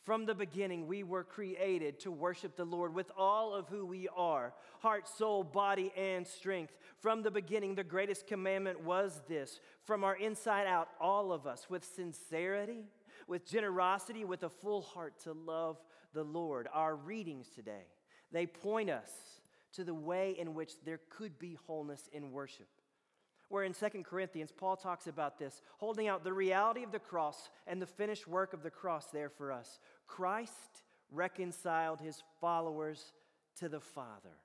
From 0.04 0.26
the 0.26 0.34
beginning, 0.34 0.86
we 0.86 1.02
were 1.02 1.24
created 1.24 1.98
to 2.00 2.10
worship 2.10 2.56
the 2.56 2.66
Lord 2.66 2.94
with 2.94 3.10
all 3.16 3.54
of 3.54 3.68
who 3.68 3.86
we 3.86 4.06
are 4.14 4.52
heart, 4.80 5.08
soul, 5.08 5.42
body, 5.42 5.90
and 5.96 6.26
strength. 6.26 6.76
From 7.00 7.22
the 7.22 7.30
beginning, 7.30 7.74
the 7.74 7.84
greatest 7.84 8.26
commandment 8.26 8.82
was 8.82 9.22
this 9.26 9.60
from 9.82 10.04
our 10.04 10.14
inside 10.14 10.66
out, 10.66 10.88
all 11.00 11.32
of 11.32 11.46
us, 11.46 11.70
with 11.70 11.82
sincerity, 11.84 12.84
with 13.26 13.46
generosity, 13.46 14.26
with 14.26 14.42
a 14.42 14.50
full 14.50 14.82
heart 14.82 15.18
to 15.20 15.32
love 15.32 15.78
the 16.14 16.24
Lord. 16.24 16.68
Our 16.72 16.96
readings 16.96 17.48
today, 17.54 17.86
they 18.32 18.46
point 18.46 18.88
us 18.88 19.10
to 19.74 19.84
the 19.84 19.94
way 19.94 20.34
in 20.38 20.54
which 20.54 20.72
there 20.84 21.00
could 21.10 21.38
be 21.38 21.58
wholeness 21.66 22.08
in 22.12 22.30
worship. 22.30 22.68
Where 23.48 23.64
in 23.64 23.74
Second 23.74 24.04
Corinthians, 24.04 24.52
Paul 24.56 24.76
talks 24.76 25.06
about 25.06 25.38
this, 25.38 25.60
holding 25.78 26.08
out 26.08 26.24
the 26.24 26.32
reality 26.32 26.82
of 26.82 26.92
the 26.92 26.98
cross 26.98 27.50
and 27.66 27.82
the 27.82 27.86
finished 27.86 28.26
work 28.26 28.52
of 28.54 28.62
the 28.62 28.70
cross 28.70 29.06
there 29.06 29.28
for 29.28 29.52
us. 29.52 29.78
Christ 30.06 30.82
reconciled 31.10 32.00
his 32.00 32.22
followers 32.40 33.12
to 33.58 33.68
the 33.68 33.80
Father. 33.80 34.38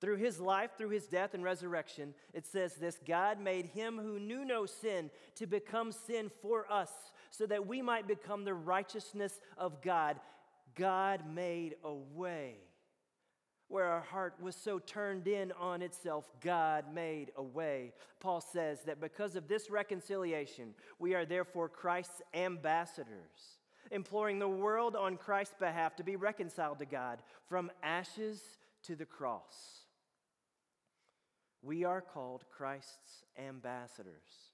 Through 0.00 0.16
his 0.16 0.38
life, 0.38 0.72
through 0.76 0.90
his 0.90 1.06
death 1.06 1.34
and 1.34 1.42
resurrection, 1.42 2.14
it 2.34 2.46
says 2.46 2.74
this 2.74 2.98
God 3.06 3.40
made 3.40 3.66
him 3.66 3.98
who 3.98 4.18
knew 4.18 4.44
no 4.44 4.66
sin 4.66 5.10
to 5.36 5.46
become 5.46 5.92
sin 5.92 6.30
for 6.42 6.70
us, 6.70 6.90
so 7.30 7.46
that 7.46 7.66
we 7.66 7.80
might 7.80 8.06
become 8.06 8.44
the 8.44 8.54
righteousness 8.54 9.40
of 9.56 9.80
God. 9.80 10.20
God 10.74 11.22
made 11.32 11.76
a 11.84 11.92
way. 11.92 12.56
Where 13.68 13.86
our 13.86 14.02
heart 14.02 14.34
was 14.40 14.54
so 14.54 14.78
turned 14.78 15.26
in 15.26 15.50
on 15.52 15.82
itself, 15.82 16.30
God 16.40 16.84
made 16.92 17.32
a 17.36 17.42
way. 17.42 17.92
Paul 18.20 18.40
says 18.40 18.82
that 18.82 19.00
because 19.00 19.36
of 19.36 19.48
this 19.48 19.70
reconciliation, 19.70 20.74
we 20.98 21.14
are 21.14 21.24
therefore 21.24 21.68
Christ's 21.68 22.22
ambassadors, 22.34 23.58
imploring 23.90 24.38
the 24.38 24.48
world 24.48 24.96
on 24.96 25.16
Christ's 25.16 25.56
behalf 25.58 25.96
to 25.96 26.04
be 26.04 26.16
reconciled 26.16 26.78
to 26.80 26.86
God 26.86 27.20
from 27.48 27.70
ashes 27.82 28.40
to 28.84 28.94
the 28.94 29.06
cross. 29.06 29.86
We 31.62 31.84
are 31.84 32.02
called 32.02 32.44
Christ's 32.50 33.24
ambassadors. 33.38 34.53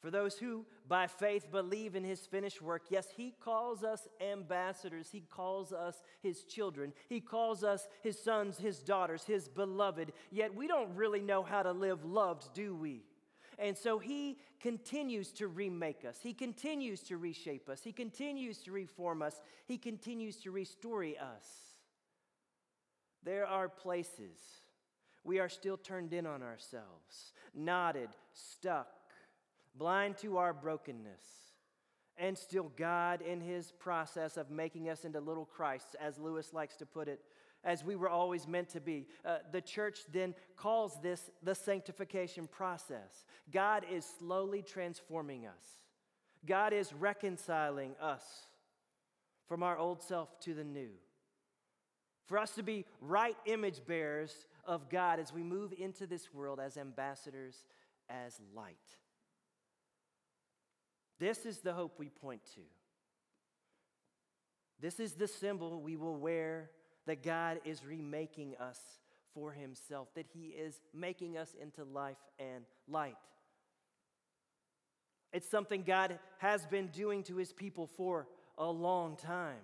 For 0.00 0.10
those 0.10 0.36
who, 0.36 0.66
by 0.86 1.06
faith, 1.06 1.50
believe 1.50 1.96
in 1.96 2.04
his 2.04 2.20
finished 2.20 2.60
work, 2.60 2.84
yes, 2.90 3.08
he 3.16 3.34
calls 3.40 3.82
us 3.82 4.06
ambassadors. 4.20 5.08
He 5.10 5.20
calls 5.20 5.72
us 5.72 6.02
his 6.22 6.44
children. 6.44 6.92
He 7.08 7.20
calls 7.20 7.64
us 7.64 7.88
his 8.02 8.22
sons, 8.22 8.58
his 8.58 8.80
daughters, 8.80 9.24
his 9.24 9.48
beloved. 9.48 10.12
Yet 10.30 10.54
we 10.54 10.68
don't 10.68 10.94
really 10.94 11.22
know 11.22 11.42
how 11.42 11.62
to 11.62 11.72
live 11.72 12.04
loved, 12.04 12.52
do 12.54 12.74
we? 12.74 13.04
And 13.58 13.76
so 13.76 13.98
he 13.98 14.38
continues 14.60 15.32
to 15.32 15.48
remake 15.48 16.04
us. 16.04 16.18
He 16.22 16.34
continues 16.34 17.00
to 17.04 17.16
reshape 17.16 17.70
us. 17.70 17.82
He 17.82 17.92
continues 17.92 18.58
to 18.58 18.72
reform 18.72 19.22
us. 19.22 19.40
He 19.66 19.78
continues 19.78 20.36
to 20.42 20.50
restore 20.50 21.04
us. 21.04 21.46
There 23.24 23.46
are 23.46 23.68
places 23.68 24.38
we 25.24 25.40
are 25.40 25.48
still 25.48 25.78
turned 25.78 26.12
in 26.12 26.26
on 26.26 26.42
ourselves, 26.42 27.32
knotted, 27.54 28.10
stuck 28.34 28.88
blind 29.78 30.16
to 30.18 30.38
our 30.38 30.52
brokenness, 30.52 31.24
and 32.16 32.36
still 32.36 32.72
God, 32.76 33.20
in 33.22 33.40
his 33.40 33.72
process 33.72 34.36
of 34.36 34.50
making 34.50 34.88
us 34.88 35.04
into 35.04 35.20
little 35.20 35.44
Christs, 35.44 35.94
as 36.00 36.18
Lewis 36.18 36.52
likes 36.52 36.76
to 36.76 36.86
put 36.86 37.08
it, 37.08 37.20
as 37.64 37.84
we 37.84 37.96
were 37.96 38.08
always 38.08 38.46
meant 38.46 38.68
to 38.70 38.80
be. 38.80 39.06
Uh, 39.24 39.38
the 39.52 39.60
church 39.60 40.00
then 40.12 40.34
calls 40.56 40.98
this 41.02 41.30
the 41.42 41.54
sanctification 41.54 42.46
process. 42.46 43.24
God 43.52 43.84
is 43.90 44.06
slowly 44.18 44.62
transforming 44.62 45.46
us, 45.46 45.64
God 46.46 46.72
is 46.72 46.92
reconciling 46.92 47.94
us 48.00 48.24
from 49.48 49.62
our 49.62 49.78
old 49.78 50.02
self 50.02 50.40
to 50.40 50.54
the 50.54 50.64
new. 50.64 50.90
For 52.26 52.38
us 52.38 52.50
to 52.56 52.64
be 52.64 52.84
right 53.00 53.36
image 53.46 53.86
bearers 53.86 54.46
of 54.66 54.90
God 54.90 55.20
as 55.20 55.32
we 55.32 55.44
move 55.44 55.72
into 55.78 56.08
this 56.08 56.34
world 56.34 56.58
as 56.58 56.76
ambassadors, 56.76 57.64
as 58.08 58.40
light. 58.52 58.74
This 61.18 61.46
is 61.46 61.58
the 61.58 61.72
hope 61.72 61.98
we 61.98 62.08
point 62.08 62.42
to. 62.54 62.60
This 64.80 65.00
is 65.00 65.12
the 65.12 65.28
symbol 65.28 65.80
we 65.80 65.96
will 65.96 66.16
wear 66.16 66.70
that 67.06 67.22
God 67.22 67.60
is 67.64 67.84
remaking 67.84 68.56
us 68.60 68.78
for 69.32 69.52
Himself, 69.52 70.08
that 70.14 70.26
He 70.32 70.48
is 70.48 70.80
making 70.92 71.38
us 71.38 71.54
into 71.60 71.84
life 71.84 72.16
and 72.38 72.64
light. 72.88 73.16
It's 75.32 75.48
something 75.48 75.82
God 75.82 76.18
has 76.38 76.66
been 76.66 76.88
doing 76.88 77.22
to 77.24 77.36
His 77.36 77.52
people 77.52 77.86
for 77.86 78.26
a 78.58 78.66
long 78.70 79.16
time. 79.16 79.60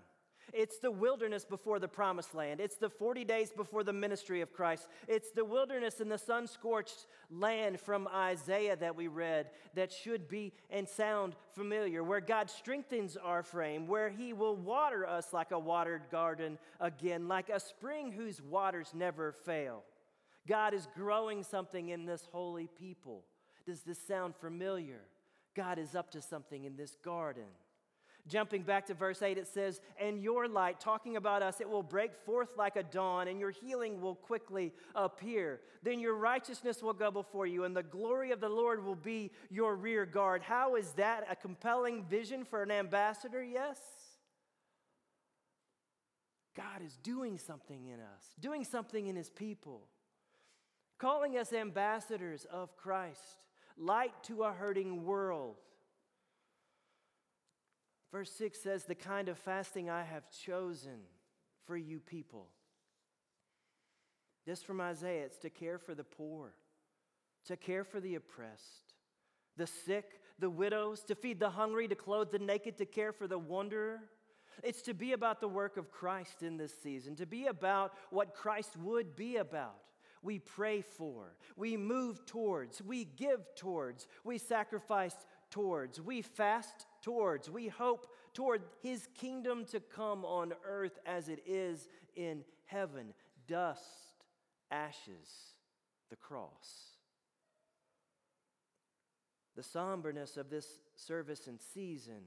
It's 0.52 0.78
the 0.78 0.90
wilderness 0.90 1.44
before 1.44 1.78
the 1.78 1.88
promised 1.88 2.34
land. 2.34 2.60
It's 2.60 2.76
the 2.76 2.90
40 2.90 3.24
days 3.24 3.52
before 3.52 3.84
the 3.84 3.92
ministry 3.92 4.40
of 4.40 4.52
Christ. 4.52 4.88
It's 5.08 5.30
the 5.30 5.44
wilderness 5.44 6.00
and 6.00 6.10
the 6.10 6.18
sun 6.18 6.46
scorched 6.46 7.06
land 7.30 7.80
from 7.80 8.08
Isaiah 8.08 8.76
that 8.76 8.96
we 8.96 9.08
read 9.08 9.50
that 9.74 9.92
should 9.92 10.28
be 10.28 10.52
and 10.70 10.88
sound 10.88 11.36
familiar, 11.54 12.04
where 12.04 12.20
God 12.20 12.50
strengthens 12.50 13.16
our 13.16 13.42
frame, 13.42 13.86
where 13.86 14.10
He 14.10 14.32
will 14.32 14.56
water 14.56 15.06
us 15.06 15.32
like 15.32 15.52
a 15.52 15.58
watered 15.58 16.02
garden 16.10 16.58
again, 16.80 17.28
like 17.28 17.48
a 17.48 17.60
spring 17.60 18.12
whose 18.12 18.42
waters 18.42 18.92
never 18.94 19.32
fail. 19.32 19.82
God 20.46 20.74
is 20.74 20.88
growing 20.94 21.42
something 21.42 21.88
in 21.90 22.04
this 22.04 22.28
holy 22.30 22.68
people. 22.78 23.24
Does 23.64 23.82
this 23.82 24.04
sound 24.06 24.34
familiar? 24.36 25.00
God 25.54 25.78
is 25.78 25.94
up 25.94 26.10
to 26.12 26.20
something 26.20 26.64
in 26.64 26.76
this 26.76 26.96
garden. 27.04 27.44
Jumping 28.28 28.62
back 28.62 28.86
to 28.86 28.94
verse 28.94 29.20
8, 29.20 29.36
it 29.36 29.48
says, 29.48 29.80
And 29.98 30.22
your 30.22 30.46
light, 30.46 30.78
talking 30.78 31.16
about 31.16 31.42
us, 31.42 31.60
it 31.60 31.68
will 31.68 31.82
break 31.82 32.14
forth 32.14 32.56
like 32.56 32.76
a 32.76 32.84
dawn, 32.84 33.26
and 33.26 33.40
your 33.40 33.50
healing 33.50 34.00
will 34.00 34.14
quickly 34.14 34.72
appear. 34.94 35.60
Then 35.82 35.98
your 35.98 36.14
righteousness 36.14 36.82
will 36.82 36.92
go 36.92 37.10
before 37.10 37.46
you, 37.46 37.64
and 37.64 37.76
the 37.76 37.82
glory 37.82 38.30
of 38.30 38.40
the 38.40 38.48
Lord 38.48 38.84
will 38.84 38.94
be 38.94 39.32
your 39.50 39.74
rear 39.74 40.06
guard. 40.06 40.42
How 40.42 40.76
is 40.76 40.92
that 40.92 41.26
a 41.28 41.34
compelling 41.34 42.04
vision 42.04 42.44
for 42.44 42.62
an 42.62 42.70
ambassador? 42.70 43.42
Yes. 43.42 43.78
God 46.56 46.82
is 46.86 46.96
doing 47.02 47.38
something 47.38 47.86
in 47.86 47.98
us, 47.98 48.24
doing 48.38 48.62
something 48.64 49.08
in 49.08 49.16
his 49.16 49.30
people, 49.30 49.88
calling 50.98 51.36
us 51.38 51.52
ambassadors 51.52 52.46
of 52.52 52.76
Christ 52.76 53.38
light 53.76 54.12
to 54.24 54.44
a 54.44 54.52
hurting 54.52 55.04
world. 55.04 55.56
Verse 58.12 58.30
6 58.32 58.60
says, 58.60 58.84
The 58.84 58.94
kind 58.94 59.28
of 59.28 59.38
fasting 59.38 59.88
I 59.88 60.04
have 60.04 60.30
chosen 60.30 61.00
for 61.66 61.76
you 61.76 61.98
people. 61.98 62.46
This 64.46 64.62
from 64.62 64.80
Isaiah, 64.80 65.24
it's 65.24 65.38
to 65.38 65.50
care 65.50 65.78
for 65.78 65.94
the 65.94 66.04
poor, 66.04 66.52
to 67.46 67.56
care 67.56 67.84
for 67.84 68.00
the 68.00 68.16
oppressed, 68.16 68.94
the 69.56 69.66
sick, 69.66 70.20
the 70.38 70.50
widows, 70.50 71.02
to 71.04 71.14
feed 71.14 71.40
the 71.40 71.50
hungry, 71.50 71.88
to 71.88 71.94
clothe 71.94 72.32
the 72.32 72.38
naked, 72.38 72.76
to 72.78 72.86
care 72.86 73.12
for 73.12 73.26
the 73.26 73.38
wanderer. 73.38 74.00
It's 74.62 74.82
to 74.82 74.94
be 74.94 75.12
about 75.12 75.40
the 75.40 75.48
work 75.48 75.76
of 75.76 75.90
Christ 75.90 76.42
in 76.42 76.56
this 76.56 76.74
season, 76.82 77.16
to 77.16 77.26
be 77.26 77.46
about 77.46 77.94
what 78.10 78.34
Christ 78.34 78.76
would 78.76 79.16
be 79.16 79.36
about. 79.36 79.76
We 80.22 80.38
pray 80.38 80.82
for, 80.82 81.34
we 81.56 81.76
move 81.76 82.26
towards, 82.26 82.82
we 82.82 83.04
give 83.04 83.40
towards, 83.56 84.06
we 84.22 84.38
sacrifice 84.38 85.16
towards, 85.50 86.00
we 86.00 86.22
fast 86.22 86.86
towards, 87.02 87.50
we 87.50 87.68
hope 87.68 88.06
toward 88.32 88.62
his 88.82 89.08
kingdom 89.14 89.64
to 89.66 89.80
come 89.80 90.24
on 90.24 90.54
earth 90.64 90.98
as 91.04 91.28
it 91.28 91.42
is 91.46 91.88
in 92.16 92.44
heaven. 92.64 93.12
Dust, 93.46 93.80
ashes, 94.70 95.28
the 96.10 96.16
cross. 96.16 96.96
The 99.56 99.62
somberness 99.62 100.36
of 100.36 100.48
this 100.48 100.66
service 100.96 101.46
and 101.46 101.60
season 101.60 102.22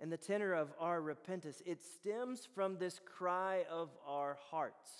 and 0.00 0.10
the 0.10 0.16
tenor 0.16 0.54
of 0.54 0.72
our 0.80 1.00
repentance, 1.00 1.62
it 1.66 1.82
stems 1.82 2.48
from 2.54 2.78
this 2.78 3.00
cry 3.04 3.64
of 3.70 3.90
our 4.06 4.38
hearts. 4.50 4.90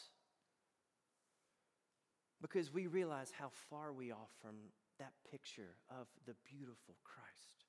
Because 2.42 2.72
we 2.72 2.86
realize 2.86 3.32
how 3.38 3.50
far 3.70 3.92
we 3.92 4.10
are 4.10 4.28
from 4.42 4.56
that 4.98 5.12
picture 5.30 5.74
of 5.90 6.06
the 6.26 6.34
beautiful 6.44 6.96
Christ. 7.02 7.59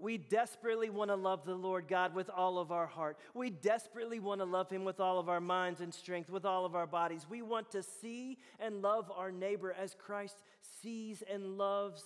We 0.00 0.16
desperately 0.16 0.88
want 0.88 1.10
to 1.10 1.14
love 1.14 1.44
the 1.44 1.54
Lord 1.54 1.86
God 1.86 2.14
with 2.14 2.30
all 2.30 2.58
of 2.58 2.72
our 2.72 2.86
heart. 2.86 3.18
We 3.34 3.50
desperately 3.50 4.18
want 4.18 4.40
to 4.40 4.46
love 4.46 4.70
Him 4.70 4.84
with 4.84 4.98
all 4.98 5.18
of 5.18 5.28
our 5.28 5.40
minds 5.40 5.82
and 5.82 5.92
strength, 5.92 6.30
with 6.30 6.46
all 6.46 6.64
of 6.64 6.74
our 6.74 6.86
bodies. 6.86 7.26
We 7.28 7.42
want 7.42 7.70
to 7.72 7.82
see 7.82 8.38
and 8.58 8.80
love 8.80 9.12
our 9.14 9.30
neighbor 9.30 9.76
as 9.78 9.94
Christ 9.94 10.36
sees 10.82 11.22
and 11.30 11.58
loves 11.58 12.02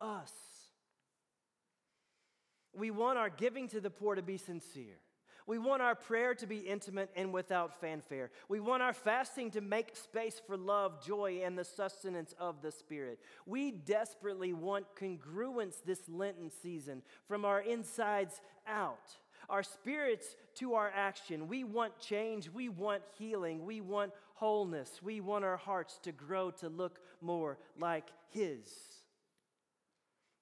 us. 0.00 0.32
We 2.74 2.90
want 2.90 3.18
our 3.18 3.28
giving 3.28 3.68
to 3.68 3.80
the 3.80 3.90
poor 3.90 4.14
to 4.14 4.22
be 4.22 4.38
sincere. 4.38 4.98
We 5.48 5.58
want 5.58 5.80
our 5.80 5.94
prayer 5.94 6.34
to 6.34 6.46
be 6.46 6.58
intimate 6.58 7.08
and 7.16 7.32
without 7.32 7.80
fanfare. 7.80 8.30
We 8.50 8.60
want 8.60 8.82
our 8.82 8.92
fasting 8.92 9.50
to 9.52 9.62
make 9.62 9.96
space 9.96 10.42
for 10.46 10.58
love, 10.58 11.02
joy, 11.02 11.40
and 11.42 11.56
the 11.56 11.64
sustenance 11.64 12.34
of 12.38 12.60
the 12.60 12.70
Spirit. 12.70 13.18
We 13.46 13.70
desperately 13.70 14.52
want 14.52 14.84
congruence 14.94 15.82
this 15.82 16.02
Lenten 16.06 16.50
season 16.62 17.00
from 17.26 17.46
our 17.46 17.62
insides 17.62 18.42
out, 18.66 19.16
our 19.48 19.62
spirits 19.62 20.36
to 20.56 20.74
our 20.74 20.92
action. 20.94 21.48
We 21.48 21.64
want 21.64 21.98
change. 21.98 22.50
We 22.50 22.68
want 22.68 23.02
healing. 23.18 23.64
We 23.64 23.80
want 23.80 24.12
wholeness. 24.34 25.00
We 25.02 25.22
want 25.22 25.46
our 25.46 25.56
hearts 25.56 25.98
to 26.02 26.12
grow 26.12 26.50
to 26.60 26.68
look 26.68 27.00
more 27.22 27.56
like 27.78 28.08
His. 28.28 28.68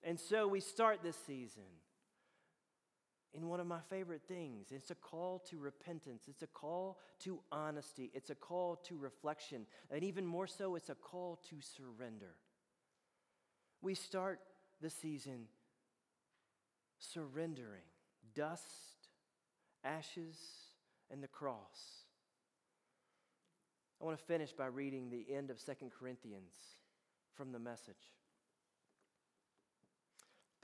And 0.02 0.18
so 0.18 0.48
we 0.48 0.58
start 0.58 1.04
this 1.04 1.16
season 1.28 1.62
in 3.36 3.48
one 3.48 3.60
of 3.60 3.66
my 3.66 3.80
favorite 3.90 4.22
things. 4.26 4.68
It's 4.70 4.90
a 4.90 4.94
call 4.94 5.40
to 5.50 5.58
repentance, 5.58 6.24
it's 6.28 6.42
a 6.42 6.46
call 6.46 6.98
to 7.20 7.40
honesty, 7.52 8.10
it's 8.14 8.30
a 8.30 8.34
call 8.34 8.76
to 8.86 8.96
reflection, 8.96 9.66
and 9.90 10.02
even 10.02 10.24
more 10.24 10.46
so, 10.46 10.74
it's 10.74 10.88
a 10.88 10.94
call 10.94 11.38
to 11.50 11.56
surrender. 11.60 12.34
We 13.82 13.94
start 13.94 14.40
the 14.80 14.90
season 14.90 15.46
surrendering 16.98 17.82
dust, 18.34 18.64
ashes, 19.84 20.38
and 21.10 21.22
the 21.22 21.28
cross. 21.28 22.04
I 24.00 24.04
want 24.04 24.18
to 24.18 24.24
finish 24.24 24.52
by 24.52 24.66
reading 24.66 25.10
the 25.10 25.26
end 25.34 25.50
of 25.50 25.58
Second 25.58 25.90
Corinthians 25.98 26.54
from 27.34 27.52
the 27.52 27.58
message. 27.58 27.94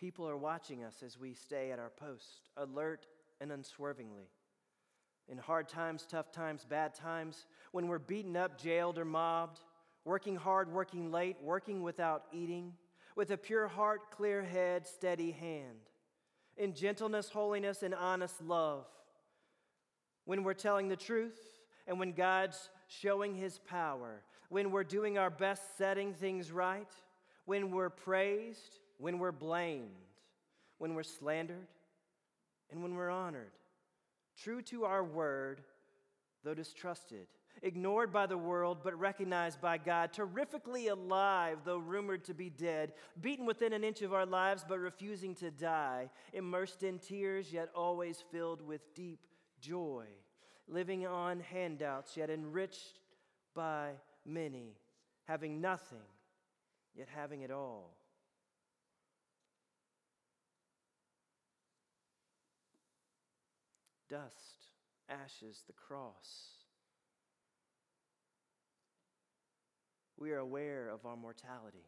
People 0.03 0.29
are 0.29 0.37
watching 0.37 0.83
us 0.83 1.01
as 1.07 1.17
we 1.17 1.33
stay 1.33 1.71
at 1.71 1.79
our 1.79 1.91
post, 1.91 2.51
alert 2.57 3.07
and 3.41 3.53
unswervingly. 3.53 4.27
In 5.29 5.39
hard 5.39 5.69
times, 5.69 6.09
tough 6.11 6.33
times, 6.33 6.67
bad 6.69 6.93
times, 6.93 7.47
when 7.71 7.87
we're 7.87 8.01
beaten 8.01 8.37
up, 8.37 8.61
jailed, 8.61 8.99
or 8.99 9.05
mobbed, 9.05 9.61
working 10.05 10.35
hard, 10.35 10.73
working 10.73 11.13
late, 11.13 11.37
working 11.41 11.85
without 11.85 12.25
eating, 12.33 12.73
with 13.15 13.31
a 13.31 13.37
pure 13.37 13.69
heart, 13.69 14.11
clear 14.11 14.43
head, 14.43 14.89
steady 14.89 15.31
hand, 15.31 15.79
in 16.57 16.75
gentleness, 16.75 17.29
holiness, 17.29 17.85
and 17.85 17.95
honest 17.95 18.43
love, 18.43 18.87
when 20.25 20.43
we're 20.43 20.53
telling 20.53 20.89
the 20.89 20.97
truth 20.97 21.39
and 21.87 22.01
when 22.01 22.11
God's 22.11 22.71
showing 22.89 23.37
his 23.37 23.61
power, 23.61 24.25
when 24.49 24.73
we're 24.73 24.83
doing 24.83 25.17
our 25.17 25.31
best 25.31 25.79
setting 25.79 26.13
things 26.13 26.51
right, 26.51 26.91
when 27.45 27.71
we're 27.71 27.89
praised, 27.89 28.81
when 28.99 29.19
we're 29.19 29.33
blamed, 29.33 29.91
when 30.79 30.95
we're 30.95 31.03
slandered, 31.03 31.69
and 32.71 32.83
when 32.83 32.95
we're 32.95 33.11
honored. 33.11 33.53
True 34.37 34.63
to 34.63 34.85
our 34.85 35.05
word, 35.05 35.63
though 36.43 36.55
distrusted, 36.55 37.27
ignored 37.63 38.13
by 38.13 38.27
the 38.27 38.39
world, 38.39 38.79
but 38.83 38.99
recognized 38.99 39.61
by 39.61 39.79
God, 39.79 40.13
terrifically 40.13 40.89
alive, 40.89 41.59
though 41.65 41.79
rumored 41.79 42.25
to 42.25 42.35
be 42.35 42.49
dead, 42.49 42.95
beaten 43.21 43.47
within 43.47 43.73
an 43.73 43.85
inch 43.85 44.03
of 44.03 44.13
our 44.13 44.27
lives, 44.27 44.65
but 44.67 44.79
refusing 44.79 45.35
to 45.37 45.51
die, 45.51 46.11
immersed 46.33 46.83
in 46.83 46.99
tears, 46.99 47.53
yet 47.53 47.71
always 47.75 48.25
filled 48.33 48.63
with 48.63 48.95
deep 48.95 49.27
joy, 49.61 50.07
living 50.67 51.07
on 51.07 51.41
handouts, 51.41 52.17
yet 52.17 52.31
enriched 52.31 53.01
by 53.55 53.91
many, 54.25 54.75
having 55.25 55.61
nothing, 55.61 55.99
yet 56.95 57.09
having 57.15 57.43
it 57.43 57.51
all. 57.51 57.95
Dust, 64.13 64.67
ashes, 65.09 65.63
the 65.67 65.73
cross. 65.73 66.67
We 70.19 70.33
are 70.33 70.39
aware 70.39 70.91
of 70.91 71.07
our 71.07 71.17
mortality. 71.17 71.87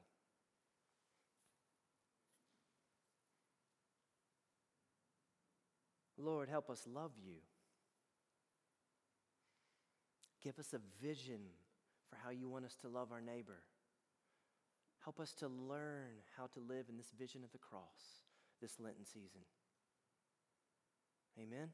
Lord, 6.16 6.48
help 6.48 6.70
us 6.70 6.86
love 6.90 7.12
you. 7.22 7.34
Give 10.42 10.58
us 10.58 10.72
a 10.72 10.80
vision 11.04 11.40
for 12.08 12.16
how 12.16 12.30
you 12.30 12.48
want 12.48 12.64
us 12.64 12.76
to 12.80 12.88
love 12.88 13.12
our 13.12 13.20
neighbor. 13.20 13.60
Help 15.02 15.20
us 15.20 15.34
to 15.34 15.48
learn 15.48 16.22
how 16.38 16.46
to 16.46 16.60
live 16.60 16.86
in 16.88 16.96
this 16.96 17.12
vision 17.18 17.44
of 17.44 17.52
the 17.52 17.58
cross 17.58 18.22
this 18.62 18.80
Lenten 18.80 19.04
season. 19.04 19.42
Amen. 21.38 21.68